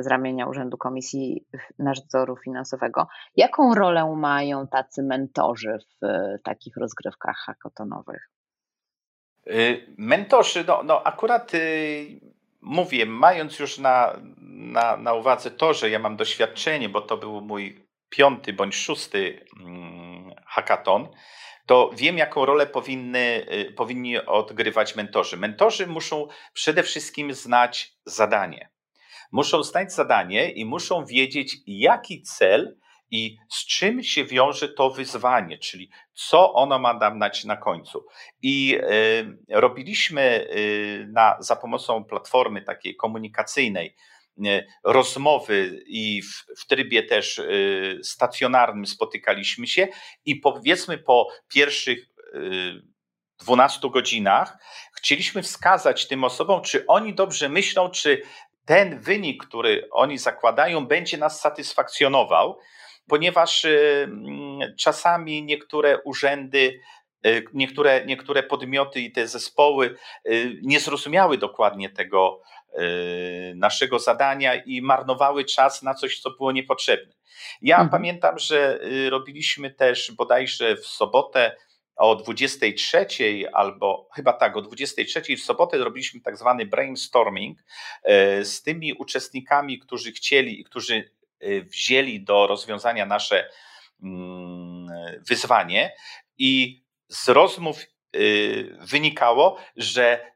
z 0.00 0.06
ramienia 0.06 0.46
Urzędu 0.46 0.78
Komisji 0.78 1.46
Nadzoru 1.78 2.36
Finansowego. 2.36 3.06
Jaką 3.36 3.74
rolę 3.74 4.14
mają 4.16 4.66
tacy 4.66 5.02
mentorzy 5.02 5.78
w 5.78 6.04
e, 6.04 6.38
takich 6.44 6.76
rozgrywkach 6.76 7.36
hakotonowych? 7.36 8.30
Y, 9.46 9.94
mentorzy, 9.98 10.64
no, 10.66 10.82
no 10.82 11.02
akurat 11.04 11.54
y, 11.54 12.20
mówię, 12.60 13.06
mając 13.06 13.58
już 13.58 13.78
na, 13.78 14.16
na, 14.48 14.96
na 14.96 15.14
uwadze 15.14 15.50
to, 15.50 15.74
że 15.74 15.90
ja 15.90 15.98
mam 15.98 16.16
doświadczenie, 16.16 16.88
bo 16.88 17.00
to 17.00 17.16
był 17.16 17.40
mój 17.40 17.86
piąty 18.08 18.52
bądź 18.52 18.74
szósty 18.74 19.46
mm, 19.60 20.30
hackathon, 20.46 21.08
to 21.72 21.90
wiem, 21.94 22.18
jaką 22.18 22.44
rolę 22.44 22.66
powinny, 22.66 23.46
y, 23.52 23.72
powinni 23.72 24.18
odgrywać 24.18 24.96
mentorzy. 24.96 25.36
Mentorzy 25.36 25.86
muszą 25.86 26.28
przede 26.52 26.82
wszystkim 26.82 27.34
znać 27.34 27.94
zadanie. 28.06 28.70
Muszą 29.32 29.62
znać 29.62 29.92
zadanie 29.92 30.50
i 30.50 30.64
muszą 30.64 31.04
wiedzieć, 31.04 31.56
jaki 31.66 32.22
cel 32.22 32.78
i 33.10 33.36
z 33.48 33.66
czym 33.66 34.02
się 34.02 34.24
wiąże 34.24 34.68
to 34.68 34.90
wyzwanie, 34.90 35.58
czyli 35.58 35.90
co 36.12 36.52
ono 36.52 36.78
ma 36.78 36.94
nam 36.94 37.18
dać 37.18 37.44
na 37.44 37.56
końcu. 37.56 38.06
I 38.42 38.78
y, 39.50 39.60
robiliśmy 39.60 40.46
y, 40.56 41.08
na, 41.12 41.36
za 41.40 41.56
pomocą 41.56 42.04
platformy 42.04 42.62
takiej 42.62 42.96
komunikacyjnej, 42.96 43.96
rozmowy 44.84 45.82
i 45.86 46.22
w, 46.22 46.60
w, 46.60 46.66
trybie 46.66 47.02
też 47.02 47.38
e, 47.38 47.44
stacjonarnym 48.02 48.86
spotykaliśmy 48.86 49.66
się 49.66 49.88
i 50.24 50.36
powiedzmy 50.36 50.98
po 50.98 51.28
pierwszych 51.48 52.08
12 53.40 53.86
e, 53.86 53.90
godzinach 53.90 54.56
chcieliśmy 54.96 55.42
wskazać 55.42 56.08
tym 56.08 56.24
osobom, 56.24 56.62
czy 56.62 56.86
oni 56.86 57.14
dobrze 57.14 57.48
myślą, 57.48 57.90
czy 57.90 58.22
ten 58.64 59.00
wynik, 59.00 59.46
który 59.46 59.88
oni 59.90 60.18
zakładają, 60.18 60.86
będzie 60.86 61.18
nas 61.18 61.40
satysfakcjonował, 61.40 62.58
ponieważ 63.08 63.66
czasami 64.78 65.42
niektóre 65.42 65.98
urzędy 66.04 66.80
niektóre, 67.54 68.06
niektóre 68.06 68.42
podmioty 68.42 69.00
i 69.00 69.12
te 69.12 69.28
zespoły 69.28 69.96
nie 70.62 70.80
zrozumiały 70.80 71.38
dokładnie 71.38 71.90
tego, 71.90 72.42
naszego 73.54 73.98
zadania 73.98 74.54
i 74.54 74.82
marnowały 74.82 75.44
czas 75.44 75.82
na 75.82 75.94
coś, 75.94 76.20
co 76.20 76.30
było 76.30 76.52
niepotrzebne. 76.52 77.14
Ja 77.62 77.76
mhm. 77.76 77.90
pamiętam, 77.90 78.38
że 78.38 78.78
y, 78.84 79.10
robiliśmy 79.10 79.70
też 79.70 80.12
bodajże 80.12 80.76
w 80.76 80.86
sobotę 80.86 81.56
o 81.96 82.16
23 82.16 83.06
albo 83.52 84.08
chyba 84.14 84.32
tak, 84.32 84.56
o 84.56 84.62
23 84.62 85.36
w 85.36 85.42
sobotę 85.42 85.78
robiliśmy 85.78 86.20
tak 86.20 86.36
zwany 86.36 86.66
brainstorming 86.66 87.58
y, 87.58 88.44
z 88.44 88.62
tymi 88.62 88.92
uczestnikami, 88.92 89.78
którzy 89.78 90.12
chcieli 90.12 90.60
i 90.60 90.64
którzy 90.64 91.10
wzięli 91.62 92.20
do 92.20 92.46
rozwiązania 92.46 93.06
nasze 93.06 93.48
mm, 94.02 94.88
wyzwanie 95.28 95.92
i 96.38 96.82
z 97.08 97.28
rozmów 97.28 97.80
wynikało, 98.80 99.58
że 99.76 100.31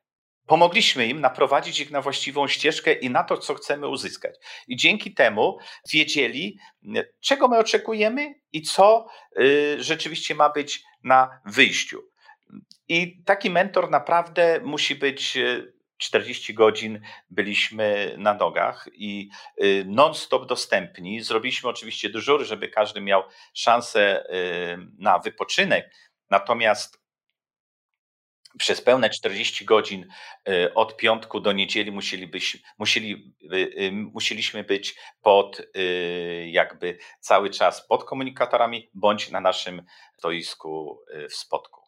pomogliśmy 0.46 1.06
im 1.06 1.20
naprowadzić 1.20 1.80
ich 1.80 1.90
na 1.90 2.02
właściwą 2.02 2.48
ścieżkę 2.48 2.92
i 2.92 3.10
na 3.10 3.24
to, 3.24 3.38
co 3.38 3.54
chcemy 3.54 3.88
uzyskać. 3.88 4.34
I 4.68 4.76
dzięki 4.76 5.14
temu 5.14 5.58
wiedzieli, 5.92 6.58
czego 7.20 7.48
my 7.48 7.58
oczekujemy 7.58 8.34
i 8.52 8.62
co 8.62 9.06
y, 9.40 9.76
rzeczywiście 9.78 10.34
ma 10.34 10.50
być 10.50 10.84
na 11.04 11.40
wyjściu. 11.44 12.02
I 12.88 13.22
taki 13.24 13.50
mentor 13.50 13.90
naprawdę 13.90 14.60
musi 14.64 14.94
być 14.94 15.38
40 15.96 16.52
y, 16.52 16.54
godzin 16.54 17.00
byliśmy 17.30 18.14
na 18.18 18.34
nogach 18.34 18.88
i 18.92 19.28
y, 19.62 19.84
non-stop 19.86 20.46
dostępni. 20.46 21.22
Zrobiliśmy 21.22 21.68
oczywiście 21.68 22.10
dyżury, 22.10 22.44
żeby 22.44 22.68
każdy 22.68 23.00
miał 23.00 23.22
szansę 23.54 24.24
na 24.98 25.18
wypoczynek. 25.18 25.90
Natomiast 26.30 27.05
przez 28.58 28.80
pełne 28.80 29.10
40 29.10 29.64
godzin 29.64 30.06
y, 30.48 30.74
od 30.74 30.96
piątku 30.96 31.40
do 31.40 31.52
niedzieli 31.52 31.90
y, 31.90 33.54
y, 33.54 33.92
musieliśmy 33.92 34.64
być 34.64 34.96
pod 35.22 35.62
jakby 36.46 36.98
cały 37.20 37.50
czas 37.50 37.86
pod 37.86 38.04
komunikatorami 38.04 38.90
bądź 38.94 39.30
na 39.30 39.40
naszym 39.40 39.82
stoisku 40.18 41.00
w 41.30 41.34
spotku. 41.34 41.80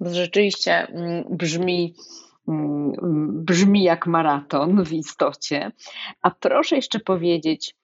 Rzeczywiście 0.00 0.72
mm, 0.72 1.24
brzmi, 1.30 1.94
mm, 2.48 2.92
brzmi 3.44 3.82
jak 3.82 4.06
maraton 4.06 4.84
w 4.84 4.92
istocie. 4.92 5.72
A 6.22 6.30
proszę 6.30 6.76
jeszcze 6.76 7.00
powiedzieć, 7.00 7.74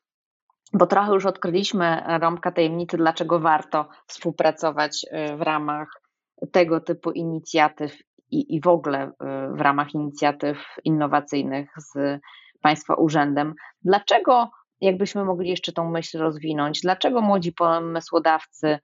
bo 0.72 0.86
trochę 0.86 1.12
już 1.12 1.26
odkryliśmy 1.26 2.02
rąbka 2.20 2.52
tajemnicy, 2.52 2.96
dlaczego 2.96 3.40
warto 3.40 3.88
współpracować 4.06 5.06
w 5.36 5.40
ramach 5.42 6.03
tego 6.52 6.80
typu 6.80 7.10
inicjatyw 7.10 7.98
i, 8.30 8.56
i 8.56 8.60
w 8.60 8.66
ogóle 8.66 9.06
y, 9.06 9.10
w 9.56 9.60
ramach 9.60 9.94
inicjatyw 9.94 10.58
innowacyjnych 10.84 11.70
z 11.76 12.20
Państwa 12.60 12.94
Urzędem. 12.94 13.54
Dlaczego, 13.82 14.50
jakbyśmy 14.80 15.24
mogli 15.24 15.50
jeszcze 15.50 15.72
tą 15.72 15.90
myśl 15.90 16.18
rozwinąć, 16.18 16.80
dlaczego 16.80 17.20
młodzi 17.20 17.52
pomysłodawcy 17.52 18.78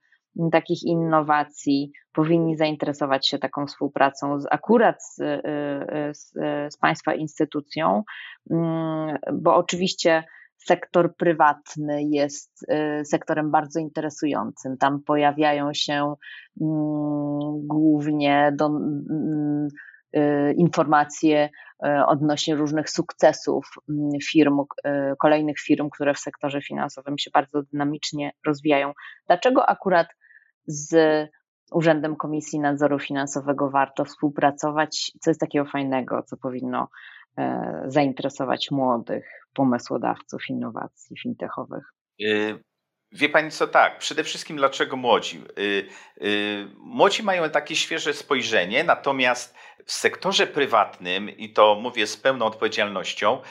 takich 0.51 0.83
innowacji 0.83 1.91
powinni 2.13 2.57
zainteresować 2.57 3.27
się 3.27 3.39
taką 3.39 3.67
współpracą 3.67 4.39
z, 4.39 4.47
akurat 4.51 5.03
z, 5.03 5.19
y, 5.19 5.23
y, 5.23 6.13
z, 6.13 6.33
z 6.73 6.77
Państwa 6.77 7.13
instytucją? 7.13 8.03
Mm, 8.51 9.17
bo 9.33 9.55
oczywiście 9.55 10.23
sektor 10.65 11.15
prywatny 11.15 12.03
jest 12.03 12.63
y, 12.63 13.05
sektorem 13.05 13.51
bardzo 13.51 13.79
interesującym. 13.79 14.77
Tam 14.77 15.03
pojawiają 15.03 15.73
się 15.73 16.13
mm, 16.61 17.67
głównie 17.67 18.51
do, 18.55 18.65
mm, 18.65 19.67
y, 20.15 20.53
informacje 20.57 21.49
y, 21.85 22.05
odnośnie 22.05 22.55
różnych 22.55 22.89
sukcesów 22.89 23.65
mm, 23.89 24.09
firm, 24.29 24.57
kolejnych 25.19 25.59
firm, 25.59 25.89
które 25.89 26.13
w 26.13 26.19
sektorze 26.19 26.61
finansowym 26.61 27.17
się 27.17 27.31
bardzo 27.33 27.63
dynamicznie 27.63 28.31
rozwijają. 28.45 28.93
Dlaczego 29.27 29.69
akurat 29.69 30.07
z 30.67 30.95
Urzędem 31.71 32.15
Komisji 32.15 32.59
Nadzoru 32.59 32.99
Finansowego 32.99 33.69
warto 33.69 34.05
współpracować? 34.05 35.11
Co 35.21 35.29
jest 35.29 35.39
takiego 35.39 35.65
fajnego, 35.65 36.23
co 36.23 36.37
powinno 36.37 36.87
zainteresować 37.87 38.71
młodych 38.71 39.25
pomysłodawców 39.53 40.49
innowacji 40.49 41.17
fintechowych? 41.17 41.83
Y, 42.21 42.63
wie 43.11 43.29
Pani 43.29 43.51
co, 43.51 43.67
tak, 43.67 43.97
przede 43.97 44.23
wszystkim 44.23 44.57
dlaczego 44.57 44.97
młodzi? 44.97 45.43
Y, 45.59 46.67
młodzi 46.77 47.23
mają 47.23 47.49
takie 47.49 47.75
świeże 47.75 48.13
spojrzenie, 48.13 48.83
natomiast 48.83 49.55
w 49.85 49.91
sektorze 49.91 50.47
prywatnym, 50.47 51.29
i 51.29 51.53
to 51.53 51.75
mówię 51.75 52.07
z 52.07 52.17
pełną 52.17 52.45
odpowiedzialnością, 52.45 53.41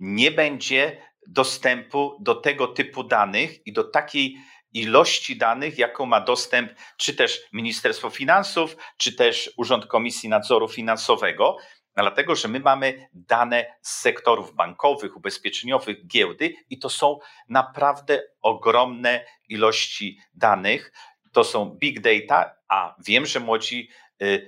nie 0.00 0.30
będzie 0.30 0.96
dostępu 1.26 2.16
do 2.20 2.34
tego 2.34 2.68
typu 2.68 3.04
danych 3.04 3.66
i 3.66 3.72
do 3.72 3.84
takiej 3.84 4.36
ilości 4.72 5.36
danych, 5.36 5.78
jaką 5.78 6.06
ma 6.06 6.20
dostęp 6.20 6.72
czy 6.96 7.14
też 7.14 7.40
Ministerstwo 7.52 8.10
Finansów, 8.10 8.76
czy 8.96 9.16
też 9.16 9.52
Urząd 9.56 9.86
Komisji 9.86 10.28
Nadzoru 10.28 10.68
Finansowego. 10.68 11.56
Dlatego, 12.02 12.36
że 12.36 12.48
my 12.48 12.60
mamy 12.60 13.08
dane 13.12 13.66
z 13.80 14.00
sektorów 14.00 14.54
bankowych, 14.54 15.16
ubezpieczeniowych, 15.16 16.06
giełdy 16.06 16.54
i 16.70 16.78
to 16.78 16.88
są 16.88 17.18
naprawdę 17.48 18.22
ogromne 18.42 19.24
ilości 19.48 20.18
danych. 20.34 20.92
To 21.32 21.44
są 21.44 21.66
big 21.70 22.00
data, 22.00 22.54
a 22.68 22.94
wiem, 23.06 23.26
że 23.26 23.40
młodzi 23.40 23.88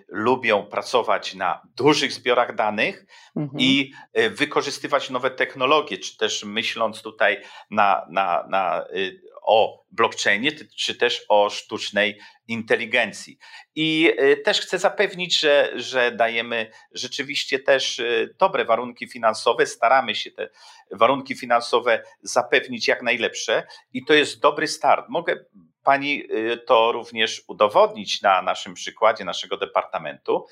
lubią 0.08 0.66
pracować 0.66 1.34
na 1.34 1.62
dużych 1.76 2.12
zbiorach 2.12 2.54
danych 2.54 3.06
mhm. 3.36 3.60
i 3.60 3.92
y, 4.18 4.30
wykorzystywać 4.30 5.10
nowe 5.10 5.30
technologie, 5.30 5.98
czy 5.98 6.16
też 6.16 6.44
myśląc 6.44 7.02
tutaj 7.02 7.42
na, 7.70 8.06
na, 8.10 8.46
na 8.48 8.84
y, 8.96 9.20
o 9.42 9.84
blockchainie, 9.90 10.52
czy 10.76 10.94
też 10.94 11.24
o 11.28 11.50
sztucznej 11.50 12.20
inteligencji. 12.48 13.38
I 13.74 14.12
y, 14.20 14.36
też 14.36 14.60
chcę 14.60 14.78
zapewnić, 14.78 15.40
że, 15.40 15.72
że 15.74 16.12
dajemy 16.12 16.70
rzeczywiście 16.92 17.58
też 17.58 17.98
y, 17.98 18.34
dobre 18.38 18.64
warunki 18.64 19.08
finansowe, 19.08 19.66
staramy 19.66 20.14
się 20.14 20.30
te 20.30 20.48
warunki 20.90 21.34
finansowe 21.34 22.02
zapewnić 22.22 22.88
jak 22.88 23.02
najlepsze 23.02 23.66
i 23.92 24.04
to 24.04 24.14
jest 24.14 24.40
dobry 24.40 24.68
start. 24.68 25.06
Mogę 25.08 25.44
Pani 25.84 26.24
y, 26.32 26.58
to 26.66 26.92
również 26.92 27.42
udowodnić 27.46 28.22
na 28.22 28.42
naszym 28.42 28.74
przykładzie 28.74 29.24
naszego 29.24 29.56
departamentu, 29.56 30.46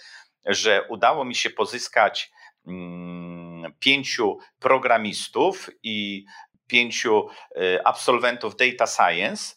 że 0.47 0.85
udało 0.88 1.25
mi 1.25 1.35
się 1.35 1.51
pozyskać 1.51 2.31
mm, 2.66 3.73
pięciu 3.79 4.38
programistów 4.59 5.71
i 5.83 6.25
pięciu 6.66 7.29
e, 7.57 7.87
absolwentów 7.87 8.57
data 8.57 8.87
science 8.87 9.55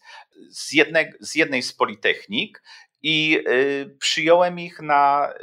z, 0.49 0.73
jednej, 0.73 1.13
z 1.19 1.35
jednej 1.35 1.63
z 1.63 1.73
Politechnik 1.73 2.63
i 3.01 3.39
e, 3.45 3.85
przyjąłem 3.99 4.59
ich 4.59 4.79
na, 4.79 5.33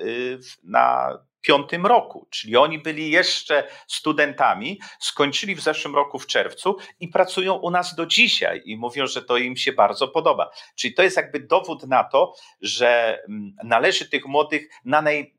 na 0.63 1.19
piątym 1.41 1.87
roku, 1.87 2.27
czyli 2.31 2.57
oni 2.57 2.79
byli 2.79 3.11
jeszcze 3.11 3.69
studentami, 3.87 4.81
skończyli 5.01 5.55
w 5.55 5.61
zeszłym 5.61 5.95
roku 5.95 6.19
w 6.19 6.27
czerwcu 6.27 6.77
i 7.01 7.09
pracują 7.09 7.55
u 7.55 7.71
nas 7.71 7.95
do 7.95 8.07
dzisiaj 8.07 8.63
i 8.65 8.77
mówią, 8.77 9.07
że 9.07 9.23
to 9.23 9.37
im 9.37 9.57
się 9.57 9.73
bardzo 9.73 10.09
podoba. 10.09 10.51
Czyli 10.77 10.95
to 10.95 11.03
jest 11.03 11.17
jakby 11.17 11.41
dowód 11.41 11.87
na 11.87 12.05
to, 12.05 12.35
że 12.61 13.23
mm, 13.29 13.57
należy 13.65 14.09
tych 14.09 14.27
młodych 14.27 14.69
na 14.85 15.03
naj, 15.03 15.35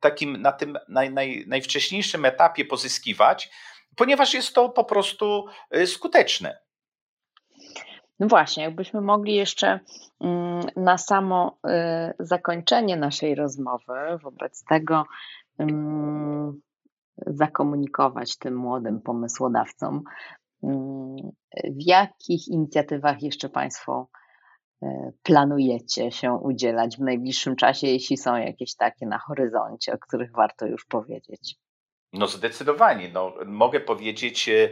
takim, 0.00 0.42
na 0.42 0.52
tym 0.52 0.78
naj, 0.88 1.12
naj, 1.12 1.44
najwcześniejszym 1.46 2.24
etapie 2.24 2.64
pozyskiwać, 2.64 3.50
ponieważ 3.96 4.34
jest 4.34 4.54
to 4.54 4.68
po 4.68 4.84
prostu 4.84 5.46
y, 5.76 5.86
skuteczne. 5.86 6.58
No 8.22 8.28
właśnie, 8.28 8.64
jakbyśmy 8.64 9.00
mogli 9.00 9.34
jeszcze 9.34 9.80
mm, 10.20 10.60
na 10.76 10.98
samo 10.98 11.58
y, 11.66 11.70
zakończenie 12.18 12.96
naszej 12.96 13.34
rozmowy 13.34 14.18
wobec 14.22 14.64
tego 14.64 15.04
mm, 15.58 16.60
zakomunikować 17.26 18.38
tym 18.38 18.56
młodym 18.56 19.00
pomysłodawcom, 19.00 20.02
mm, 20.62 21.16
w 21.64 21.86
jakich 21.86 22.48
inicjatywach 22.48 23.22
jeszcze 23.22 23.48
Państwo 23.48 24.08
y, 24.82 24.86
planujecie 25.22 26.10
się 26.10 26.32
udzielać 26.32 26.96
w 26.96 27.00
najbliższym 27.00 27.56
czasie, 27.56 27.86
jeśli 27.86 28.16
są 28.16 28.36
jakieś 28.36 28.76
takie 28.76 29.06
na 29.06 29.18
horyzoncie, 29.18 29.92
o 29.92 29.98
których 29.98 30.32
warto 30.32 30.66
już 30.66 30.86
powiedzieć? 30.86 31.56
No 32.12 32.26
zdecydowanie. 32.26 33.08
No, 33.08 33.34
mogę 33.46 33.80
powiedzieć, 33.80 34.48
e, 34.48 34.68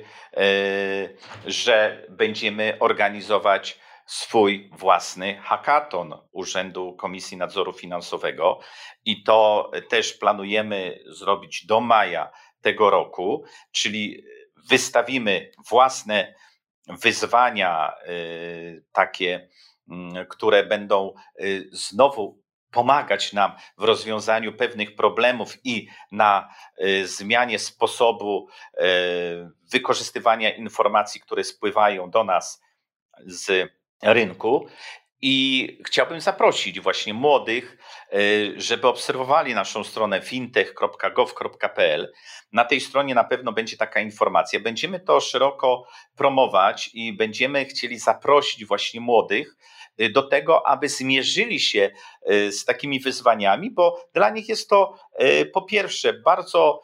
że 1.47 2.07
będziemy 2.09 2.77
organizować 2.81 3.81
swój 4.07 4.71
własny 4.73 5.41
hackathon 5.43 6.15
Urzędu 6.33 6.97
Komisji 6.97 7.37
Nadzoru 7.37 7.73
Finansowego 7.73 8.61
i 9.05 9.23
to 9.23 9.71
też 9.89 10.13
planujemy 10.13 10.99
zrobić 11.07 11.67
do 11.67 11.81
maja 11.81 12.31
tego 12.61 12.91
roku, 12.91 13.45
czyli 13.73 14.25
wystawimy 14.69 15.51
własne 15.69 16.35
wyzwania 16.89 17.93
e, 17.93 18.13
takie, 18.93 19.49
które 20.29 20.65
będą 20.65 21.15
e, 21.15 21.45
znowu 21.73 22.40
pomagać 22.71 23.33
nam 23.33 23.53
w 23.79 23.85
rozwiązaniu 23.85 24.53
pewnych 24.53 24.97
problemów 24.97 25.55
i 25.65 25.89
na 26.13 26.55
y, 26.85 27.07
zmianie 27.07 27.59
sposobu 27.59 28.49
y, 28.75 28.81
wykorzystywania 29.71 30.55
informacji, 30.55 31.21
które 31.21 31.45
spływają 31.45 32.11
do 32.11 32.25
nas 32.25 32.63
z 33.27 33.71
rynku. 34.03 34.69
I 35.23 35.79
chciałbym 35.87 36.21
zaprosić 36.21 36.81
właśnie 36.81 37.15
młodych, 37.15 37.79
y, 38.15 38.55
żeby 38.57 38.89
obserwowali 38.89 39.55
naszą 39.55 39.85
stronę 39.85 40.21
fintech.gov.pl. 40.21 42.13
Na 42.53 42.65
tej 42.65 42.81
stronie 42.81 43.15
na 43.15 43.25
pewno 43.25 43.53
będzie 43.53 43.77
taka 43.77 44.01
informacja. 44.01 44.61
Będziemy 44.61 45.01
to 45.01 45.21
szeroko 45.21 45.87
promować 46.17 46.91
i 46.95 47.13
będziemy 47.13 47.65
chcieli 47.65 47.99
zaprosić 47.99 48.65
właśnie 48.65 49.01
młodych 49.01 49.57
do 50.13 50.23
tego, 50.23 50.67
aby 50.67 50.89
zmierzyli 50.89 51.61
się 51.61 51.91
z 52.51 52.65
takimi 52.65 53.01
wyzwaniami, 53.01 53.71
bo 53.71 54.09
dla 54.15 54.31
nich 54.31 54.49
jest 54.49 54.71
to 54.71 54.95
po 55.53 55.63
pierwsze 55.63 56.13
bardzo 56.13 56.83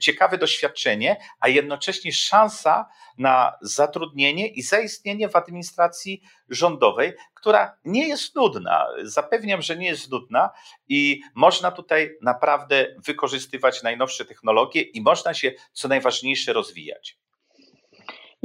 ciekawe 0.00 0.38
doświadczenie, 0.38 1.16
a 1.40 1.48
jednocześnie 1.48 2.12
szansa 2.12 2.86
na 3.18 3.52
zatrudnienie 3.62 4.48
i 4.48 4.62
zaistnienie 4.62 5.28
w 5.28 5.36
administracji 5.36 6.22
rządowej, 6.48 7.12
która 7.34 7.76
nie 7.84 8.08
jest 8.08 8.34
nudna. 8.34 8.86
Zapewniam, 9.02 9.62
że 9.62 9.76
nie 9.76 9.86
jest 9.86 10.10
nudna 10.10 10.50
i 10.88 11.20
można 11.34 11.70
tutaj 11.70 12.10
naprawdę 12.22 12.86
wykorzystywać 13.06 13.82
najnowsze 13.82 14.24
technologie 14.24 14.82
i 14.82 15.02
można 15.02 15.34
się, 15.34 15.52
co 15.72 15.88
najważniejsze, 15.88 16.52
rozwijać. 16.52 17.18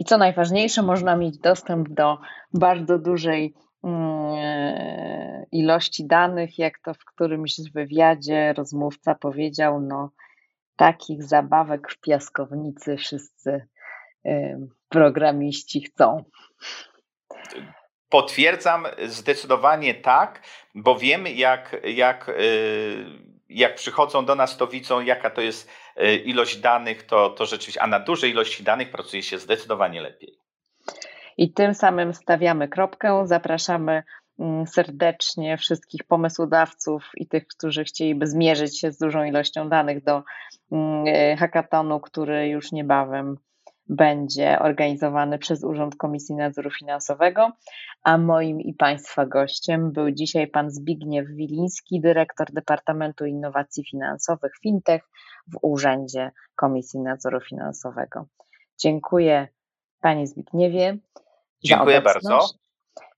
I 0.01 0.05
co 0.05 0.17
najważniejsze, 0.17 0.81
można 0.81 1.15
mieć 1.15 1.37
dostęp 1.37 1.89
do 1.89 2.17
bardzo 2.53 2.99
dużej 2.99 3.53
mm, 3.83 5.45
ilości 5.51 6.07
danych, 6.07 6.59
jak 6.59 6.79
to 6.79 6.93
w 6.93 7.05
którymś 7.05 7.55
wywiadzie 7.73 8.53
rozmówca 8.53 9.15
powiedział, 9.15 9.81
no 9.81 10.09
takich 10.75 11.23
zabawek 11.23 11.91
w 11.91 11.99
piaskownicy 11.99 12.97
wszyscy 12.97 13.67
programiści 14.89 15.81
chcą. 15.81 16.23
Potwierdzam 18.09 18.85
zdecydowanie 19.07 19.93
tak, 19.93 20.41
bo 20.75 20.95
wiemy, 20.95 21.31
jak, 21.31 21.75
jak, 21.83 22.29
y, 22.29 23.05
jak 23.49 23.75
przychodzą 23.75 24.25
do 24.25 24.35
nas, 24.35 24.57
to 24.57 24.67
widzą, 24.67 25.01
jaka 25.01 25.29
to 25.29 25.41
jest 25.41 25.69
y, 25.69 25.80
ilość 26.25 26.57
danych, 26.57 27.03
to, 27.03 27.29
to 27.29 27.45
rzeczywiście, 27.45 27.81
a 27.81 27.87
na 27.87 27.99
dużej 27.99 28.31
ilości 28.31 28.63
danych 28.63 28.91
pracuje 28.91 29.23
się 29.23 29.37
zdecydowanie 29.37 30.01
lepiej. 30.01 30.39
I 31.37 31.53
tym 31.53 31.73
samym 31.73 32.13
stawiamy 32.13 32.67
kropkę. 32.67 33.27
Zapraszamy 33.27 34.03
Mm, 34.41 34.67
serdecznie 34.67 35.57
wszystkich 35.57 36.03
pomysłodawców 36.03 37.09
i 37.15 37.27
tych, 37.27 37.47
którzy 37.47 37.83
chcieliby 37.83 38.27
zmierzyć 38.27 38.79
się 38.79 38.91
z 38.91 38.97
dużą 38.97 39.23
ilością 39.23 39.69
danych 39.69 40.03
do 40.03 40.23
mm, 40.71 41.03
e, 41.07 41.37
hackathonu, 41.37 41.99
który 41.99 42.47
już 42.47 42.71
niebawem 42.71 43.37
będzie 43.91 44.59
organizowany 44.59 45.39
przez 45.39 45.63
Urząd 45.63 45.95
Komisji 45.95 46.35
Nadzoru 46.35 46.69
Finansowego, 46.71 47.51
a 48.03 48.17
moim 48.17 48.61
i 48.61 48.73
Państwa 48.73 49.25
gościem 49.25 49.91
był 49.91 50.11
dzisiaj 50.11 50.47
pan 50.47 50.71
Zbigniew 50.71 51.27
Wiliński, 51.27 52.01
dyrektor 52.01 52.51
Departamentu 52.51 53.25
Innowacji 53.25 53.85
Finansowych 53.85 54.51
FinTech 54.63 55.09
w 55.47 55.57
Urzędzie 55.61 56.31
Komisji 56.55 56.99
Nadzoru 56.99 57.41
Finansowego. 57.41 58.25
Dziękuję 58.79 59.47
Panie 60.01 60.27
Zbigniewie. 60.27 60.97
Dziękuję 61.63 62.01
bardzo. 62.01 62.39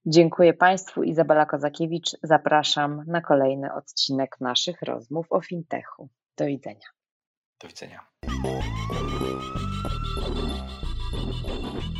Dziękuję 0.06 0.54
Państwu. 0.54 1.02
Izabela 1.02 1.46
Kozakiewicz. 1.46 2.10
Zapraszam 2.22 3.04
na 3.06 3.20
kolejny 3.20 3.74
odcinek 3.74 4.36
naszych 4.40 4.82
rozmów 4.82 5.26
o 5.30 5.40
fintechu. 5.40 6.08
Do 6.36 6.46
widzenia. 6.46 7.03
Do 7.58 7.68
widzenia. 7.68 8.04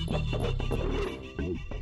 Thank 0.06 1.58
you. 1.58 1.73